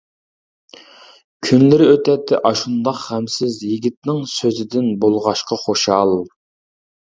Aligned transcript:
كۈنلىرى 1.47 1.89
ئۆتەتتى 1.89 2.39
ئاشۇنداق 2.51 2.97
غەمسىز، 3.11 3.59
يىگىتنىڭ 3.67 4.25
سۆزىدىن 4.35 4.91
بولغاچقا 5.07 5.63
خۇشال. 5.69 6.19